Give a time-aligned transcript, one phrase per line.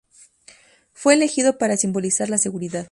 [0.93, 2.79] Fue elegido para simbolizar la seguridad.